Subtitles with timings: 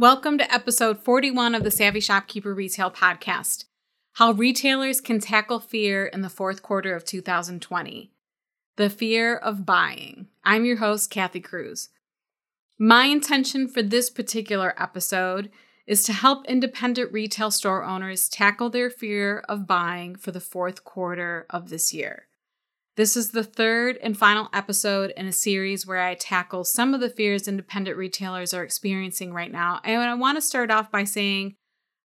[0.00, 3.66] Welcome to episode 41 of the Savvy Shopkeeper Retail Podcast
[4.14, 8.10] How Retailers Can Tackle Fear in the Fourth Quarter of 2020.
[8.76, 10.28] The Fear of Buying.
[10.42, 11.90] I'm your host, Kathy Cruz.
[12.78, 15.50] My intention for this particular episode
[15.86, 20.82] is to help independent retail store owners tackle their fear of buying for the fourth
[20.82, 22.26] quarter of this year.
[22.96, 27.00] This is the third and final episode in a series where I tackle some of
[27.00, 29.80] the fears independent retailers are experiencing right now.
[29.84, 31.54] And I want to start off by saying,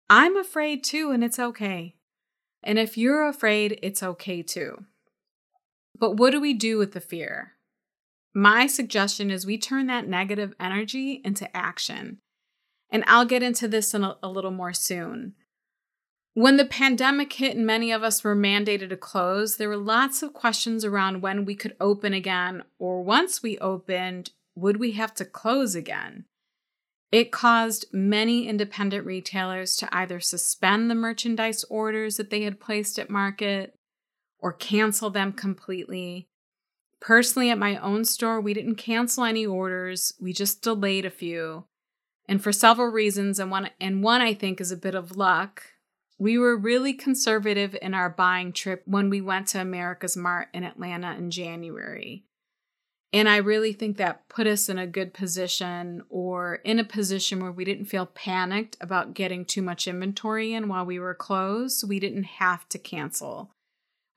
[0.08, 1.96] I'm afraid too, and it's okay.
[2.62, 4.84] And if you're afraid, it's okay too.
[5.98, 7.52] But what do we do with the fear?
[8.34, 12.18] My suggestion is we turn that negative energy into action.
[12.90, 15.34] And I'll get into this in a, a little more soon.
[16.34, 20.22] When the pandemic hit and many of us were mandated to close, there were lots
[20.22, 25.12] of questions around when we could open again, or once we opened, would we have
[25.14, 26.26] to close again?
[27.10, 32.98] It caused many independent retailers to either suspend the merchandise orders that they had placed
[33.00, 33.74] at market
[34.38, 36.28] or cancel them completely.
[37.00, 41.64] Personally, at my own store, we didn't cancel any orders, we just delayed a few.
[42.28, 45.64] And for several reasons, and one, and one I think is a bit of luck,
[46.20, 51.14] we were really conservative in our buying trip when we went to AmericasMart in Atlanta
[51.16, 52.24] in January.
[53.10, 57.40] And I really think that put us in a good position or in a position
[57.40, 61.88] where we didn't feel panicked about getting too much inventory in while we were closed.
[61.88, 63.50] We didn't have to cancel.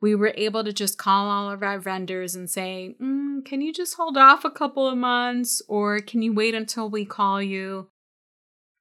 [0.02, 3.72] We were able to just call all of our vendors and say, mm, Can you
[3.72, 7.88] just hold off a couple of months or can you wait until we call you?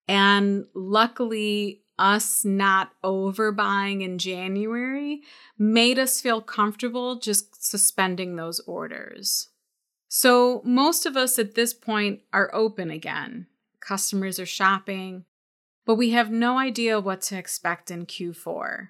[0.09, 5.23] And luckily, us not overbuying in January
[5.57, 9.49] made us feel comfortable just suspending those orders.
[10.09, 13.47] So, most of us at this point are open again.
[13.81, 15.25] Customers are shopping,
[15.87, 18.89] but we have no idea what to expect in Q4.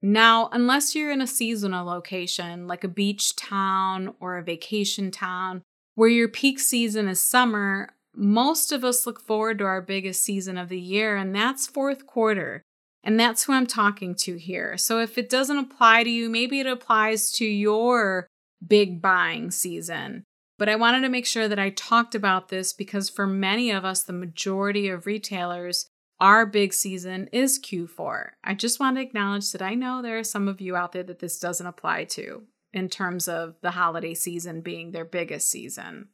[0.00, 5.62] Now, unless you're in a seasonal location like a beach town or a vacation town
[5.94, 10.58] where your peak season is summer, most of us look forward to our biggest season
[10.58, 12.62] of the year, and that's fourth quarter.
[13.04, 14.76] And that's who I'm talking to here.
[14.76, 18.28] So if it doesn't apply to you, maybe it applies to your
[18.64, 20.22] big buying season.
[20.58, 23.84] But I wanted to make sure that I talked about this because for many of
[23.84, 25.88] us, the majority of retailers,
[26.20, 28.30] our big season is Q4.
[28.44, 31.02] I just want to acknowledge that I know there are some of you out there
[31.02, 36.08] that this doesn't apply to in terms of the holiday season being their biggest season.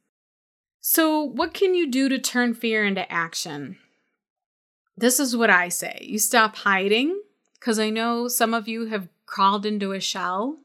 [0.80, 3.78] So, what can you do to turn fear into action?
[4.96, 7.20] This is what I say you stop hiding,
[7.58, 10.58] because I know some of you have crawled into a shell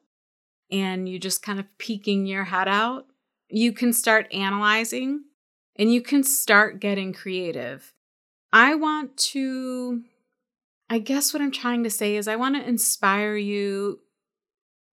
[0.71, 3.05] and you're just kind of peeking your head out.
[3.49, 5.25] You can start analyzing
[5.75, 7.93] and you can start getting creative.
[8.51, 10.03] I want to,
[10.89, 13.99] I guess what I'm trying to say is, I want to inspire you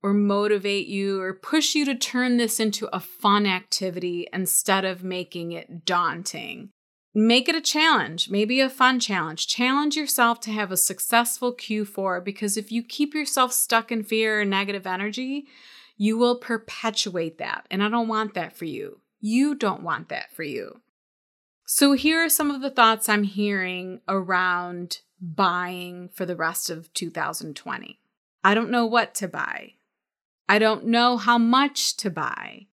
[0.03, 5.05] or motivate you or push you to turn this into a fun activity instead of
[5.05, 6.71] making it daunting.
[7.13, 9.49] Make it a challenge, maybe a fun challenge.
[9.49, 14.41] Challenge yourself to have a successful Q4 because if you keep yourself stuck in fear
[14.41, 15.47] or negative energy,
[15.97, 17.67] you will perpetuate that.
[17.71, 19.01] And I don't want that for you.
[19.19, 20.81] You don't want that for you.
[21.67, 26.93] So, here are some of the thoughts I'm hearing around buying for the rest of
[26.95, 28.01] 2020.
[28.43, 29.75] I don't know what to buy.
[30.51, 32.67] I don't know how much to buy.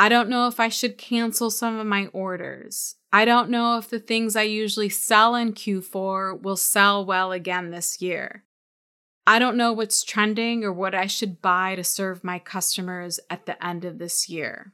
[0.00, 2.96] I don't know if I should cancel some of my orders.
[3.12, 7.70] I don't know if the things I usually sell in Q4 will sell well again
[7.70, 8.42] this year.
[9.28, 13.46] I don't know what's trending or what I should buy to serve my customers at
[13.46, 14.72] the end of this year.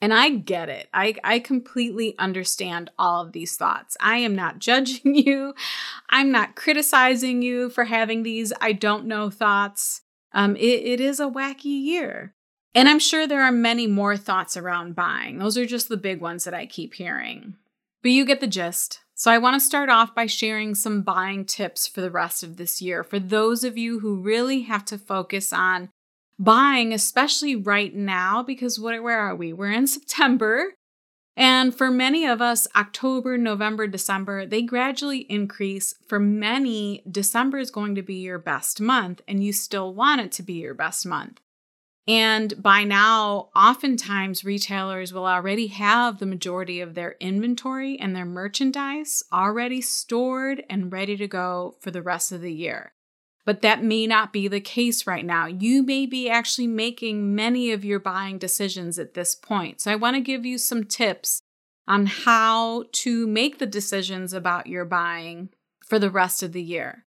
[0.00, 0.88] And I get it.
[0.94, 3.96] I, I completely understand all of these thoughts.
[3.98, 5.54] I am not judging you.
[6.08, 10.02] I'm not criticizing you for having these I don't know thoughts.
[10.34, 12.34] Um, it, it is a wacky year.
[12.74, 15.38] And I'm sure there are many more thoughts around buying.
[15.38, 17.54] Those are just the big ones that I keep hearing.
[18.02, 19.00] But you get the gist.
[19.14, 22.56] So I want to start off by sharing some buying tips for the rest of
[22.56, 25.88] this year for those of you who really have to focus on
[26.36, 29.52] buying, especially right now, because what, where are we?
[29.52, 30.72] We're in September.
[31.36, 35.94] And for many of us, October, November, December, they gradually increase.
[36.06, 40.30] For many, December is going to be your best month, and you still want it
[40.32, 41.40] to be your best month.
[42.06, 48.26] And by now, oftentimes retailers will already have the majority of their inventory and their
[48.26, 52.92] merchandise already stored and ready to go for the rest of the year.
[53.44, 55.46] But that may not be the case right now.
[55.46, 59.82] You may be actually making many of your buying decisions at this point.
[59.82, 61.42] So I want to give you some tips
[61.86, 65.50] on how to make the decisions about your buying
[65.86, 67.04] for the rest of the year.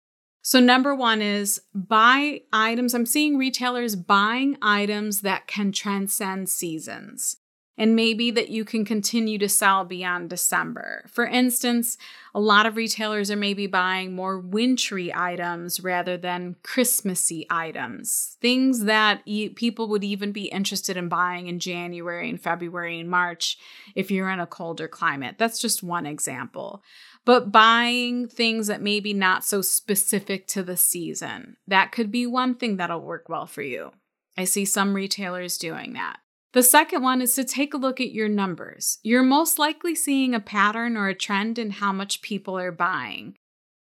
[0.43, 2.95] So, number one is buy items.
[2.95, 7.37] I'm seeing retailers buying items that can transcend seasons
[7.79, 11.05] and maybe that you can continue to sell beyond December.
[11.09, 11.97] For instance,
[12.35, 18.85] a lot of retailers are maybe buying more wintry items rather than Christmassy items, things
[18.85, 19.25] that
[19.55, 23.57] people would even be interested in buying in January and February and March
[23.95, 25.37] if you're in a colder climate.
[25.39, 26.83] That's just one example.
[27.25, 32.55] But buying things that maybe not so specific to the season, that could be one
[32.57, 33.93] thing that'll work well for you.
[34.37, 36.19] I see some retailers doing that.
[36.53, 38.99] The second one is to take a look at your numbers.
[39.03, 43.37] You're most likely seeing a pattern or a trend in how much people are buying.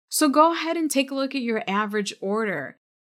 [0.09, 2.77] So go ahead and take a look at your average order.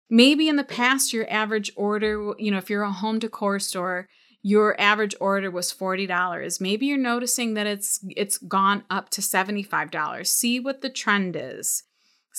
[0.10, 4.08] Maybe in the past, your average order, you know, if you're a home decor store,
[4.42, 6.62] your average order was $40.
[6.62, 10.28] Maybe you're noticing that it's it's gone up to $75.
[10.28, 11.84] See what the trend is.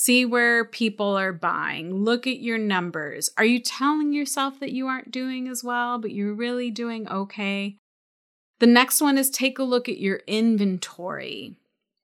[0.01, 2.05] See where people are buying.
[2.05, 3.31] Look at your numbers.
[3.37, 7.79] Are you telling yourself that you aren't doing as well, but you're really doing okay?
[8.61, 11.57] The next one is take a look at your inventory.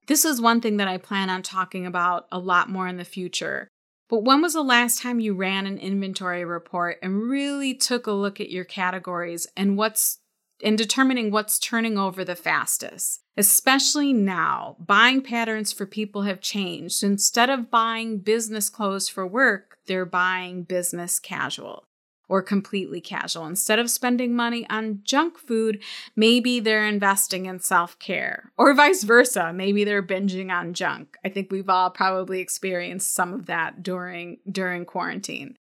[0.08, 3.04] This is one thing that I plan on talking about a lot more in the
[3.04, 3.68] future.
[4.08, 8.12] But when was the last time you ran an inventory report and really took a
[8.12, 10.18] look at your categories and what's
[10.64, 13.20] in determining what's turning over the fastest.
[13.36, 17.04] Especially now, buying patterns for people have changed.
[17.04, 21.84] Instead of buying business clothes for work, they're buying business casual
[22.30, 23.44] or completely casual.
[23.44, 25.82] Instead of spending money on junk food,
[26.16, 29.52] maybe they're investing in self care, or vice versa.
[29.52, 31.18] Maybe they're binging on junk.
[31.22, 35.58] I think we've all probably experienced some of that during during quarantine.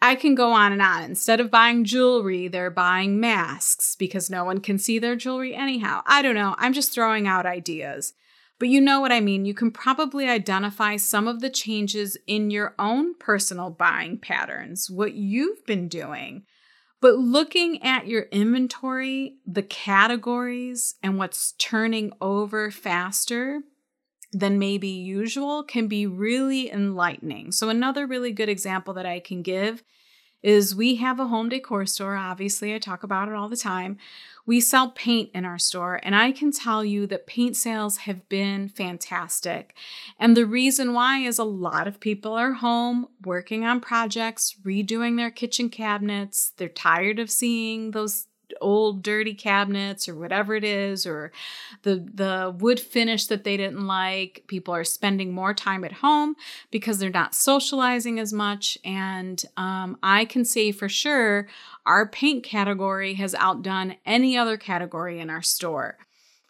[0.00, 1.02] I can go on and on.
[1.04, 6.02] Instead of buying jewelry, they're buying masks because no one can see their jewelry anyhow.
[6.06, 6.54] I don't know.
[6.58, 8.12] I'm just throwing out ideas.
[8.58, 9.44] But you know what I mean.
[9.44, 15.14] You can probably identify some of the changes in your own personal buying patterns, what
[15.14, 16.44] you've been doing.
[17.00, 23.60] But looking at your inventory, the categories, and what's turning over faster
[24.32, 27.52] than maybe usual can be really enlightening.
[27.52, 29.82] So, another really good example that I can give
[30.42, 32.14] is we have a home decor store.
[32.14, 33.98] Obviously, I talk about it all the time.
[34.46, 38.28] We sell paint in our store, and I can tell you that paint sales have
[38.28, 39.74] been fantastic.
[40.20, 45.16] And the reason why is a lot of people are home working on projects, redoing
[45.16, 46.52] their kitchen cabinets.
[46.56, 48.28] They're tired of seeing those
[48.60, 51.32] old dirty cabinets or whatever it is or
[51.82, 54.44] the the wood finish that they didn't like.
[54.46, 56.36] People are spending more time at home
[56.70, 58.78] because they're not socializing as much.
[58.84, 61.48] And um, i can say for sure
[61.84, 65.98] our paint category has outdone any other category in our store.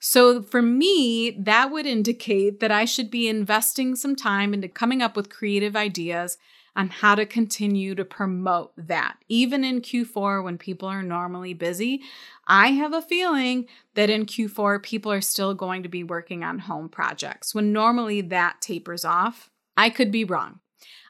[0.01, 5.03] So for me, that would indicate that I should be investing some time into coming
[5.03, 6.39] up with creative ideas
[6.77, 9.17] on how to continue to promote that.
[9.29, 12.03] Even in Q4, when people are normally busy,
[12.47, 16.61] I have a feeling that in Q4, people are still going to be working on
[16.61, 19.51] home projects when normally that tapers off.
[19.77, 20.61] I could be wrong.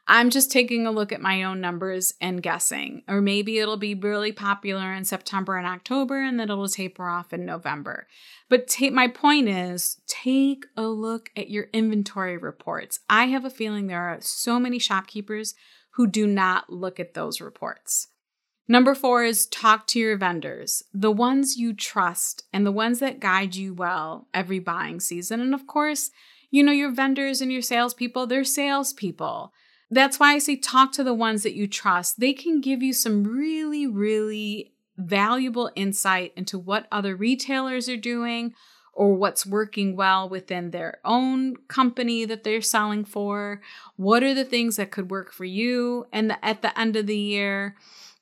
[0.09, 3.03] I'm just taking a look at my own numbers and guessing.
[3.09, 7.33] Or maybe it'll be really popular in September and October and then it'll taper off
[7.33, 8.07] in November.
[8.49, 13.01] But ta- my point is take a look at your inventory reports.
[13.09, 15.55] I have a feeling there are so many shopkeepers
[15.95, 18.07] who do not look at those reports.
[18.69, 23.19] Number four is talk to your vendors, the ones you trust and the ones that
[23.19, 25.41] guide you well every buying season.
[25.41, 26.11] And of course,
[26.49, 29.53] you know, your vendors and your salespeople, they're salespeople.
[29.89, 32.19] That's why I say talk to the ones that you trust.
[32.19, 38.53] They can give you some really, really valuable insight into what other retailers are doing
[38.93, 43.61] or what's working well within their own company that they're selling for.
[43.95, 46.07] What are the things that could work for you?
[46.11, 47.75] And the, at the end of the year,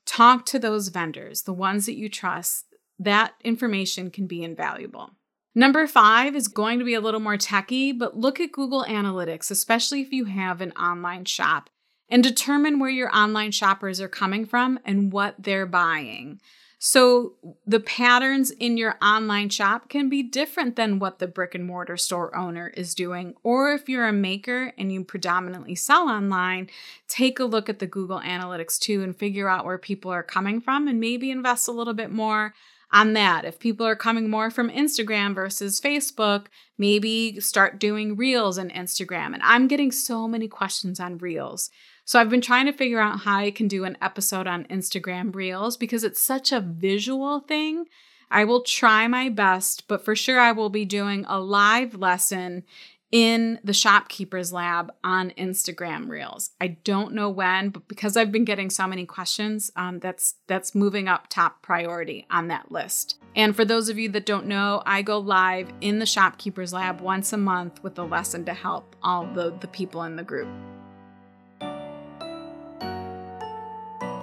[0.06, 2.66] talk to those vendors, the ones that you trust.
[3.00, 5.12] That information can be invaluable.
[5.58, 9.50] Number five is going to be a little more techy, but look at Google Analytics,
[9.50, 11.70] especially if you have an online shop,
[12.10, 16.42] and determine where your online shoppers are coming from and what they're buying.
[16.78, 17.36] So
[17.66, 21.96] the patterns in your online shop can be different than what the brick and mortar
[21.96, 23.34] store owner is doing.
[23.42, 26.70] Or if you're a maker and you predominantly sell online,
[27.08, 30.60] take a look at the Google Analytics too and figure out where people are coming
[30.60, 32.54] from and maybe invest a little bit more
[32.96, 33.44] on that.
[33.44, 36.46] If people are coming more from Instagram versus Facebook,
[36.78, 39.34] maybe start doing reels on Instagram.
[39.34, 41.70] And I'm getting so many questions on reels.
[42.06, 45.36] So I've been trying to figure out how I can do an episode on Instagram
[45.36, 47.86] Reels because it's such a visual thing.
[48.32, 52.64] I will try my best, but for sure I will be doing a live lesson
[53.12, 56.52] in the shopkeepers lab on Instagram Reels.
[56.60, 60.76] I don't know when, but because I've been getting so many questions, um, that's that's
[60.76, 63.18] moving up top priority on that list.
[63.36, 67.02] And for those of you that don't know, I go live in the shopkeepers lab
[67.02, 70.48] once a month with a lesson to help all the, the people in the group.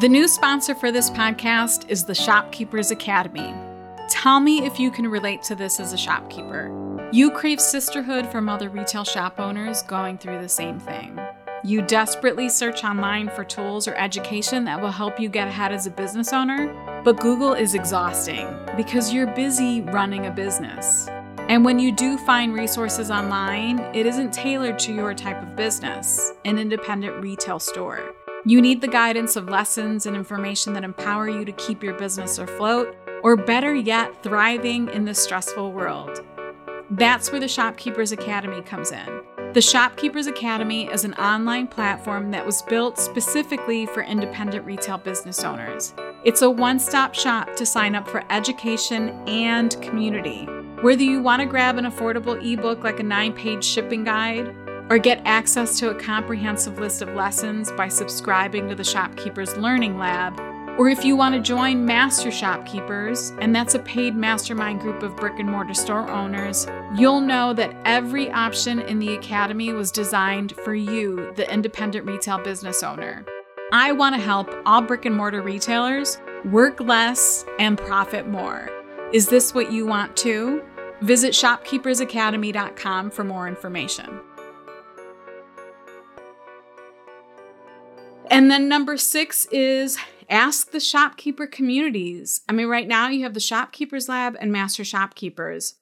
[0.00, 3.54] The new sponsor for this podcast is the Shopkeepers Academy.
[4.08, 6.70] Tell me if you can relate to this as a shopkeeper.
[7.12, 11.20] You crave sisterhood from other retail shop owners going through the same thing.
[11.62, 15.86] You desperately search online for tools or education that will help you get ahead as
[15.86, 16.72] a business owner,
[17.04, 21.06] but Google is exhausting because you're busy running a business.
[21.50, 26.32] And when you do find resources online, it isn't tailored to your type of business,
[26.46, 28.14] an independent retail store.
[28.46, 32.38] You need the guidance of lessons and information that empower you to keep your business
[32.38, 36.24] afloat, or better yet, thriving in this stressful world.
[36.96, 39.22] That's where the Shopkeepers Academy comes in.
[39.54, 45.42] The Shopkeepers Academy is an online platform that was built specifically for independent retail business
[45.42, 45.94] owners.
[46.24, 50.44] It's a one stop shop to sign up for education and community.
[50.82, 54.54] Whether you want to grab an affordable ebook like a nine page shipping guide,
[54.90, 59.96] or get access to a comprehensive list of lessons by subscribing to the Shopkeepers Learning
[59.96, 60.38] Lab,
[60.78, 65.14] or if you want to join Master Shopkeepers, and that's a paid mastermind group of
[65.16, 70.52] brick and mortar store owners, you'll know that every option in the Academy was designed
[70.64, 73.24] for you, the independent retail business owner.
[73.72, 78.68] I want to help all brick and mortar retailers work less and profit more.
[79.12, 80.62] Is this what you want too?
[81.02, 84.20] Visit shopkeepersacademy.com for more information.
[88.30, 89.98] And then number six is
[90.32, 92.40] ask the shopkeeper communities.
[92.48, 95.74] I mean, right now you have the Shopkeepers Lab and Master Shopkeepers.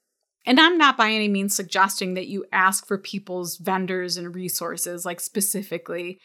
[0.44, 5.04] And I'm not by any means suggesting that you ask for people's vendors and resources,
[5.04, 6.18] like specifically,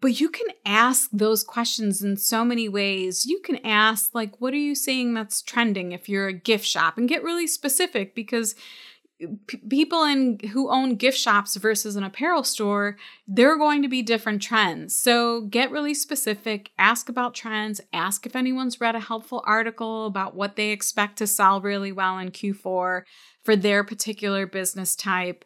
[0.00, 3.24] but you can ask those questions in so many ways.
[3.24, 6.98] You can ask, like, what are you seeing that's trending if you're a gift shop
[6.98, 8.54] and get really specific because
[9.46, 12.96] p- people in who own gift shops versus an apparel store,
[13.26, 14.96] there are going to be different trends.
[14.96, 20.34] So get really specific, ask about trends, ask if anyone's read a helpful article about
[20.34, 23.02] what they expect to sell really well in Q4
[23.44, 25.44] for their particular business type.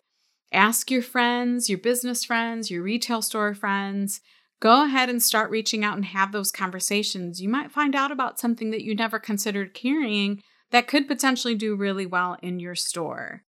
[0.52, 4.20] Ask your friends, your business friends, your retail store friends.
[4.60, 7.42] Go ahead and start reaching out and have those conversations.
[7.42, 11.76] You might find out about something that you never considered carrying that could potentially do
[11.76, 13.42] really well in your store.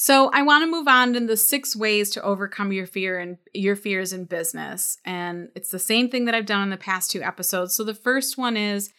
[0.00, 3.36] So I want to move on to the six ways to overcome your fear and
[3.52, 4.96] your fears in business.
[5.04, 7.74] And it's the same thing that I've done in the past two episodes.
[7.74, 8.92] So the first one is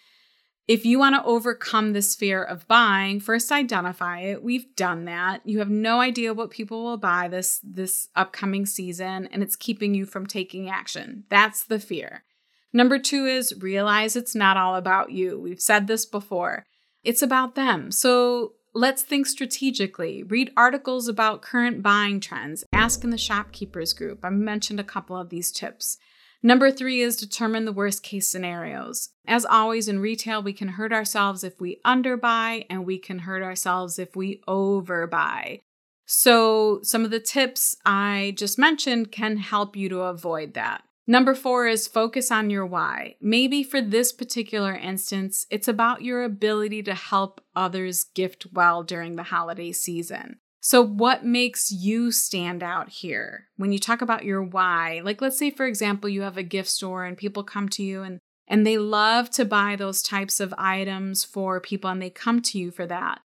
[0.68, 4.44] if you want to overcome this fear of buying, first identify it.
[4.44, 5.40] We've done that.
[5.46, 9.96] You have no idea what people will buy this this upcoming season and it's keeping
[9.96, 11.24] you from taking action.
[11.30, 12.26] That's the fear.
[12.74, 15.40] Number 2 is realize it's not all about you.
[15.40, 16.66] We've said this before.
[17.06, 17.90] It's about them.
[17.90, 20.24] So Let's think strategically.
[20.24, 22.64] Read articles about current buying trends.
[22.72, 24.20] Ask in the shopkeepers group.
[24.24, 25.98] I mentioned a couple of these tips.
[26.42, 29.10] Number three is determine the worst case scenarios.
[29.28, 33.44] As always in retail, we can hurt ourselves if we underbuy, and we can hurt
[33.44, 35.60] ourselves if we overbuy.
[36.06, 40.84] So, some of the tips I just mentioned can help you to avoid that.
[41.10, 43.16] Number four is focus on your why.
[43.20, 49.16] Maybe for this particular instance, it's about your ability to help others gift well during
[49.16, 50.38] the holiday season.
[50.62, 53.48] So, what makes you stand out here?
[53.58, 56.70] When you talk about your why, like let's say, for example, you have a gift
[56.70, 60.54] store and people come to you and, and they love to buy those types of
[60.60, 63.22] items for people and they come to you for that.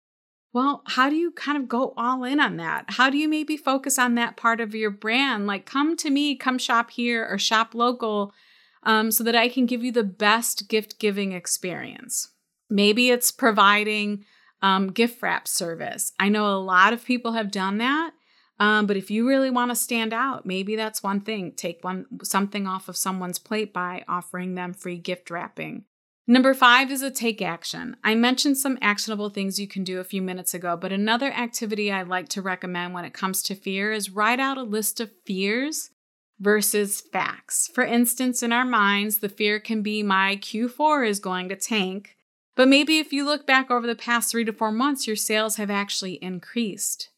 [0.52, 2.84] Well, how do you kind of go all in on that?
[2.88, 5.46] How do you maybe focus on that part of your brand?
[5.46, 8.34] Like, come to me, come shop here or shop local
[8.82, 12.32] um, so that I can give you the best gift giving experience.
[12.68, 14.24] Maybe it's providing
[14.60, 16.12] um, gift wrap service.
[16.18, 18.12] I know a lot of people have done that.
[18.60, 21.52] Um, but if you really want to stand out, maybe that's one thing.
[21.52, 25.84] Take one something off of someone's plate by offering them free gift wrapping.
[26.26, 27.96] Number five is a take action.
[28.04, 31.90] I mentioned some actionable things you can do a few minutes ago, but another activity
[31.90, 35.10] I like to recommend when it comes to fear is write out a list of
[35.26, 35.90] fears
[36.38, 37.68] versus facts.
[37.74, 42.16] For instance, in our minds, the fear can be my Q4 is going to tank,
[42.54, 45.56] but maybe if you look back over the past three to four months, your sales
[45.56, 47.08] have actually increased.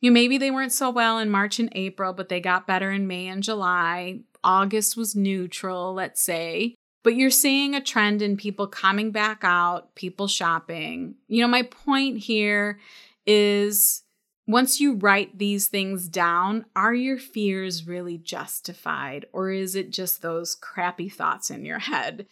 [0.00, 3.06] You maybe they weren't so well in March and April, but they got better in
[3.06, 4.20] May and July.
[4.42, 6.74] August was neutral, let's say.
[7.02, 11.14] But you're seeing a trend in people coming back out, people shopping.
[11.28, 12.78] You know, my point here
[13.26, 14.02] is
[14.46, 20.22] once you write these things down, are your fears really justified or is it just
[20.22, 22.26] those crappy thoughts in your head?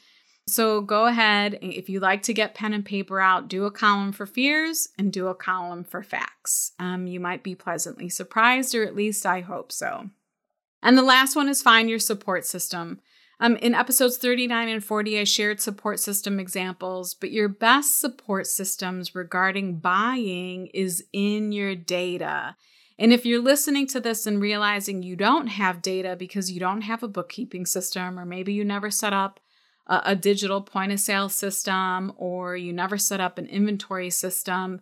[0.48, 4.12] So go ahead, if you like to get pen and paper out, do a column
[4.12, 6.72] for fears and do a column for facts.
[6.78, 10.08] Um, you might be pleasantly surprised, or at least I hope so.
[10.82, 13.00] And the last one is find your support system.
[13.40, 18.49] Um, in episodes 39 and 40, I shared support system examples, but your best support
[18.49, 22.57] systems regarding buying is in your data.
[22.99, 26.80] And if you're listening to this and realizing you don't have data because you don't
[26.80, 29.38] have a bookkeeping system, or maybe you never set up
[29.87, 34.80] a, a digital point of sale system, or you never set up an inventory system,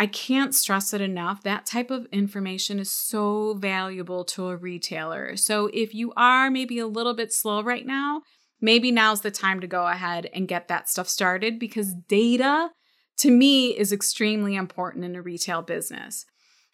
[0.00, 1.42] I can't stress it enough.
[1.42, 5.36] That type of information is so valuable to a retailer.
[5.36, 8.22] So if you are maybe a little bit slow right now,
[8.62, 12.70] maybe now's the time to go ahead and get that stuff started because data
[13.18, 16.24] to me is extremely important in a retail business.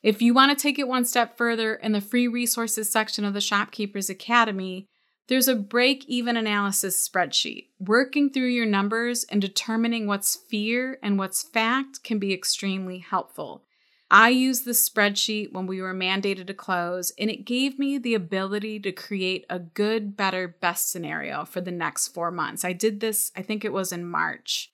[0.05, 3.35] If you want to take it one step further, in the free resources section of
[3.35, 4.87] the Shopkeepers Academy,
[5.29, 7.67] there's a break even analysis spreadsheet.
[7.81, 13.65] Working through your numbers and determining what's fear and what's fact can be extremely helpful.
[14.09, 18.15] I used this spreadsheet when we were mandated to close, and it gave me the
[18.15, 22.65] ability to create a good, better, best scenario for the next four months.
[22.65, 24.71] I did this, I think it was in March.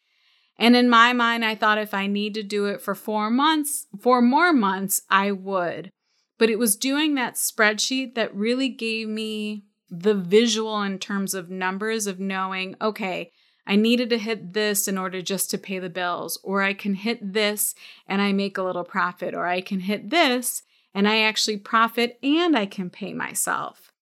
[0.58, 3.86] And in my mind, I thought if I need to do it for four months,
[3.98, 5.90] four more months, I would.
[6.38, 11.50] But it was doing that spreadsheet that really gave me the visual in terms of
[11.50, 13.30] numbers of knowing, okay,
[13.66, 16.94] I needed to hit this in order just to pay the bills, or I can
[16.94, 17.74] hit this
[18.08, 20.62] and I make a little profit, or I can hit this
[20.94, 23.92] and I actually profit and I can pay myself.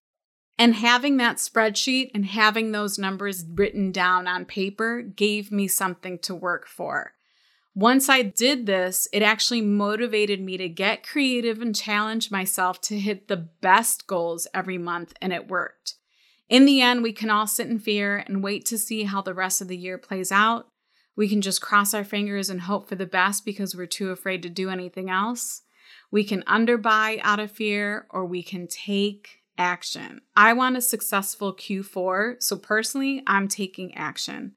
[0.57, 6.19] And having that spreadsheet and having those numbers written down on paper gave me something
[6.19, 7.13] to work for.
[7.73, 12.99] Once I did this, it actually motivated me to get creative and challenge myself to
[12.99, 15.95] hit the best goals every month, and it worked.
[16.49, 19.33] In the end, we can all sit in fear and wait to see how the
[19.33, 20.67] rest of the year plays out.
[21.15, 24.43] We can just cross our fingers and hope for the best because we're too afraid
[24.43, 25.61] to do anything else.
[26.11, 30.19] We can underbuy out of fear, or we can take action.
[30.35, 34.55] I want a successful Q4, so personally, I'm taking action.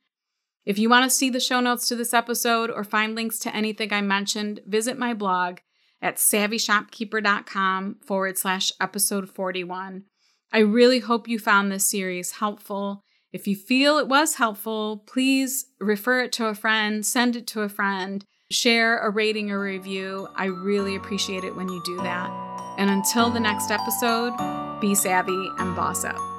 [0.64, 3.54] If you want to see the show notes to this episode or find links to
[3.54, 5.58] anything I mentioned, visit my blog
[6.00, 10.04] at savvyshopkeeper.com forward slash episode 41.
[10.52, 13.02] I really hope you found this series helpful.
[13.32, 17.62] If you feel it was helpful, please refer it to a friend, send it to
[17.62, 20.28] a friend, share a rating or review.
[20.36, 22.30] I really appreciate it when you do that.
[22.78, 24.34] And until the next episode,
[24.80, 26.33] be savvy and boss up.